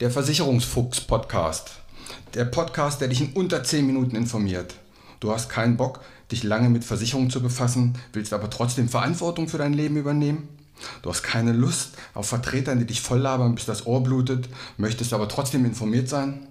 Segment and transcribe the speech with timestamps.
[0.00, 1.72] Der Versicherungsfuchs Podcast.
[2.32, 4.74] Der Podcast, der dich in unter 10 Minuten informiert.
[5.20, 6.00] Du hast keinen Bock,
[6.32, 10.48] dich lange mit Versicherungen zu befassen, willst aber trotzdem Verantwortung für dein Leben übernehmen?
[11.02, 15.12] Du hast keine Lust auf Vertretern, die dich voll labern, bis das Ohr blutet, möchtest
[15.12, 16.48] aber trotzdem informiert sein?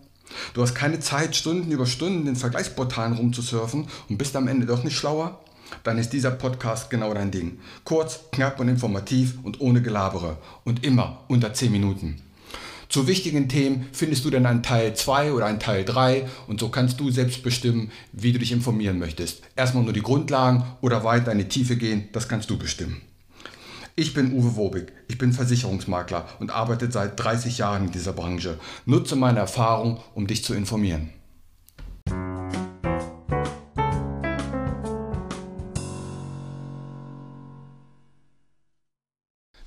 [0.54, 4.84] Du hast keine Zeit, Stunden über Stunden in Vergleichsportalen rumzusurfen und bist am Ende doch
[4.84, 5.39] nicht schlauer?
[5.84, 7.59] Dann ist dieser Podcast genau dein Ding.
[7.84, 10.38] Kurz, knapp und informativ und ohne Gelabere.
[10.66, 12.21] Und immer unter 10 Minuten.
[12.90, 16.70] Zu wichtigen Themen findest du dann einen Teil 2 oder einen Teil 3 und so
[16.70, 19.43] kannst du selbst bestimmen, wie du dich informieren möchtest.
[19.56, 23.02] Erstmal nur die Grundlagen oder weiter in die Tiefe gehen, das kannst du bestimmen.
[23.96, 28.57] Ich bin Uwe Wobig, ich bin Versicherungsmakler und arbeite seit 30 Jahren in dieser Branche.
[28.88, 31.11] Nutze meine Erfahrung, um dich zu informieren.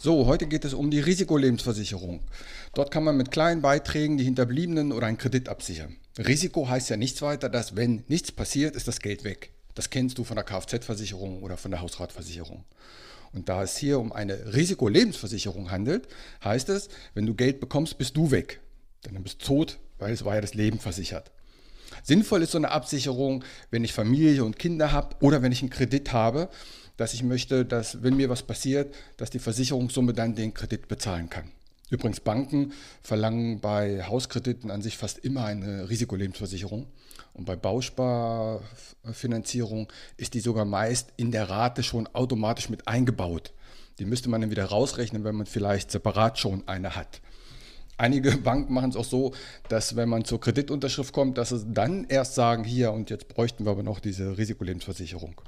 [0.04, 2.24] So, heute geht es um die Risikolebensversicherung.
[2.74, 5.94] Dort kann man mit kleinen Beiträgen die Hinterbliebenen oder einen Kredit absichern.
[6.18, 9.52] Risiko heißt ja nichts weiter, dass wenn nichts passiert, ist das Geld weg.
[9.76, 12.64] Das kennst du von der Kfz-Versicherung oder von der Hausratversicherung.
[13.32, 16.08] Und da es hier um eine Risikolebensversicherung handelt,
[16.42, 18.58] heißt es, wenn du Geld bekommst, bist du weg.
[19.04, 21.30] Denn dann bist du tot, weil es war ja das Leben versichert.
[22.02, 25.70] Sinnvoll ist so eine Absicherung, wenn ich Familie und Kinder habe oder wenn ich einen
[25.70, 26.48] Kredit habe
[26.96, 31.30] dass ich möchte, dass, wenn mir was passiert, dass die Versicherungssumme dann den Kredit bezahlen
[31.30, 31.50] kann.
[31.92, 36.86] Übrigens, Banken verlangen bei Hauskrediten an sich fast immer eine Risikolebensversicherung.
[37.34, 43.52] Und bei Bausparfinanzierung ist die sogar meist in der Rate schon automatisch mit eingebaut.
[43.98, 47.20] Die müsste man dann wieder rausrechnen, wenn man vielleicht separat schon eine hat.
[47.98, 49.34] Einige Banken machen es auch so,
[49.68, 53.66] dass wenn man zur Kreditunterschrift kommt, dass sie dann erst sagen, hier und jetzt bräuchten
[53.66, 55.38] wir aber noch diese Risikolebensversicherung.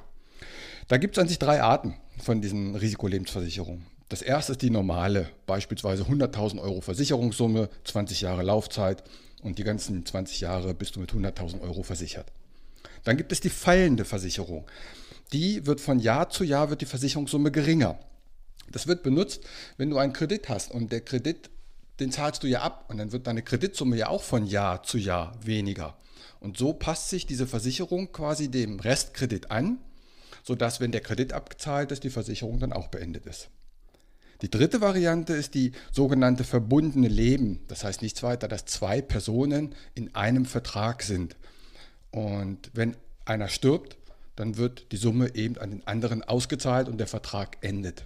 [0.89, 3.87] Da gibt es an sich drei Arten von diesen Risikolebensversicherungen.
[4.11, 9.03] Das erste ist die normale, beispielsweise 100.000 Euro Versicherungssumme, 20 Jahre Laufzeit
[9.43, 12.31] und die ganzen 20 Jahre bist du mit 100.000 Euro versichert.
[13.03, 14.67] Dann gibt es die fallende Versicherung.
[15.33, 17.99] Die wird von Jahr zu Jahr wird die Versicherungssumme geringer.
[18.71, 19.43] Das wird benutzt,
[19.79, 21.51] wenn du einen Kredit hast und der Kredit,
[21.99, 24.99] den zahlst du ja ab und dann wird deine Kreditsumme ja auch von Jahr zu
[24.99, 25.97] Jahr weniger.
[26.41, 29.79] Und so passt sich diese Versicherung quasi dem Restkredit an
[30.45, 33.49] sodass, wenn der Kredit abgezahlt ist, die Versicherung dann auch beendet ist.
[34.43, 37.61] Die dritte Variante ist die sogenannte verbundene Leben.
[37.69, 41.37] Das heißt nichts weiter, dass zwei Personen in einem Vertrag sind.
[42.11, 43.97] Und wenn einer stirbt,
[44.37, 48.05] dann wird die Summe eben an den anderen ausgezahlt und der Vertrag endet.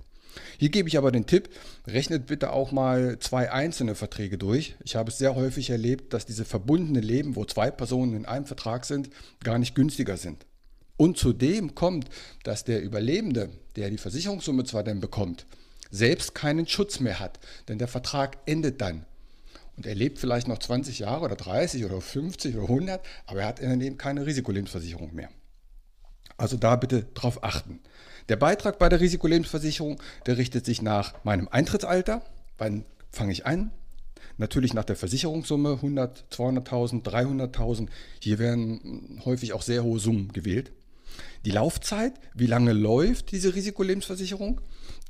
[0.59, 1.49] Hier gebe ich aber den Tipp,
[1.87, 4.77] rechnet bitte auch mal zwei einzelne Verträge durch.
[4.85, 8.45] Ich habe es sehr häufig erlebt, dass diese verbundene Leben, wo zwei Personen in einem
[8.45, 9.11] Vertrag sind,
[9.43, 10.47] gar nicht günstiger sind.
[10.99, 12.11] Und zudem kommt,
[12.43, 15.47] dass der Überlebende, der die Versicherungssumme zwar dann bekommt,
[15.91, 17.39] selbst keinen Schutz mehr hat,
[17.69, 19.07] denn der Vertrag endet dann.
[19.77, 23.47] Und er lebt vielleicht noch 20 Jahre oder 30 oder 50 oder 100, aber er
[23.47, 25.31] hat in dem keine Risikolebensversicherung mehr.
[26.37, 27.79] Also da bitte drauf achten.
[28.29, 32.23] Der Beitrag bei der Risikolebensversicherung, der richtet sich nach meinem Eintrittsalter.
[32.59, 33.71] Wann fange ich an?
[34.37, 37.89] Natürlich nach der Versicherungssumme 100, 200.000, 300.000.
[38.21, 40.73] Hier werden häufig auch sehr hohe Summen gewählt.
[41.45, 44.61] Die Laufzeit, wie lange läuft diese Risikolebensversicherung?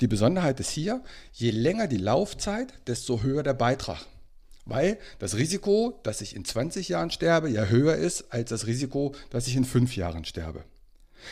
[0.00, 1.02] Die Besonderheit ist hier,
[1.32, 4.06] je länger die Laufzeit, desto höher der Beitrag.
[4.64, 9.14] Weil das Risiko, dass ich in 20 Jahren sterbe, ja höher ist als das Risiko,
[9.30, 10.62] dass ich in 5 Jahren sterbe.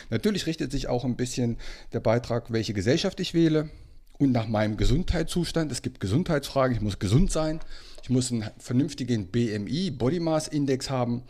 [0.09, 1.57] Natürlich richtet sich auch ein bisschen
[1.93, 3.69] der Beitrag, welche Gesellschaft ich wähle
[4.17, 5.71] und nach meinem Gesundheitszustand.
[5.71, 7.59] Es gibt Gesundheitsfragen, ich muss gesund sein,
[8.01, 11.23] ich muss einen vernünftigen BMI, Body Mass Index haben.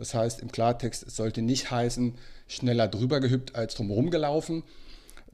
[0.00, 2.14] Das heißt im Klartext, es sollte nicht heißen,
[2.48, 4.62] schneller drüber gehüpft als drumherum gelaufen.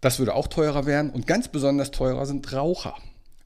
[0.01, 1.11] Das würde auch teurer werden.
[1.11, 2.97] Und ganz besonders teurer sind Raucher.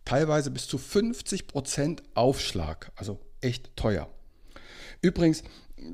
[0.07, 2.91] Teilweise bis zu 50% Aufschlag.
[2.97, 4.09] Also echt teuer.
[5.03, 5.45] Übrigens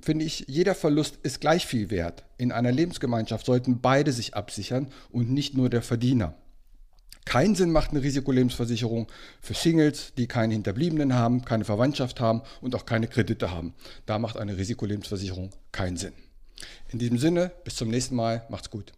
[0.00, 2.22] finde ich, jeder Verlust ist gleich viel wert.
[2.38, 6.34] In einer Lebensgemeinschaft sollten beide sich absichern und nicht nur der Verdiener.
[7.26, 9.08] Keinen Sinn macht eine Risikolebensversicherung
[9.40, 13.74] für Singles, die keine Hinterbliebenen haben, keine Verwandtschaft haben und auch keine Kredite haben.
[14.06, 16.12] Da macht eine Risikolebensversicherung keinen Sinn.
[16.88, 18.92] In diesem Sinne, bis zum nächsten Mal, macht's gut.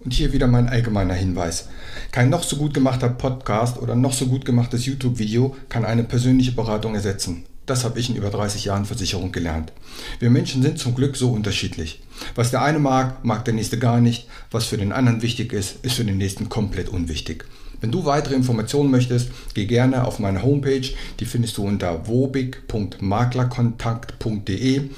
[0.00, 1.68] Und hier wieder mein allgemeiner Hinweis.
[2.10, 6.52] Kein noch so gut gemachter Podcast oder noch so gut gemachtes YouTube-Video kann eine persönliche
[6.52, 7.46] Beratung ersetzen.
[7.68, 9.74] Das habe ich in über 30 Jahren Versicherung gelernt.
[10.20, 12.00] Wir Menschen sind zum Glück so unterschiedlich.
[12.34, 14.26] Was der eine mag, mag der nächste gar nicht.
[14.50, 17.44] Was für den anderen wichtig ist, ist für den nächsten komplett unwichtig.
[17.82, 20.88] Wenn du weitere Informationen möchtest, geh gerne auf meine Homepage.
[21.20, 24.88] Die findest du unter wobig.maklerkontakt.de.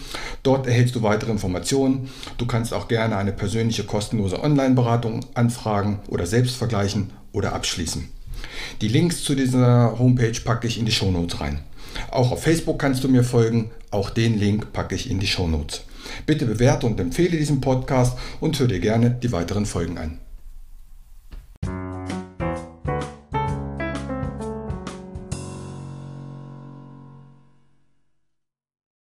[0.45, 2.09] Dort erhältst du weitere Informationen.
[2.39, 8.09] Du kannst auch gerne eine persönliche kostenlose Online-Beratung anfragen oder selbst vergleichen oder abschließen.
[8.81, 11.65] Die Links zu dieser Homepage packe ich in die Shownotes rein.
[12.11, 13.71] Auch auf Facebook kannst du mir folgen.
[13.91, 15.83] Auch den Link packe ich in die Shownotes.
[16.27, 20.19] Bitte bewerte und empfehle diesen Podcast und hör dir gerne die weiteren Folgen an.